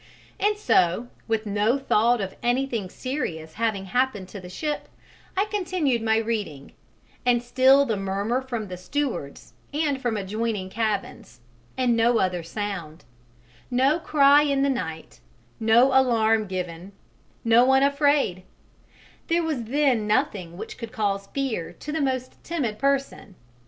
[0.39, 4.87] And so, with no thought of anything serious having happened to the ship,
[5.37, 6.71] I continued my reading;
[7.23, 11.39] and still the murmur from the stewards and from adjoining cabins,
[11.77, 13.05] and no other sound:
[13.69, 15.19] no cry in the night;
[15.59, 16.93] no alarm given;
[17.43, 18.41] no one afraid
[19.27, 23.35] there was then nothing which could cause fear to the most timid person.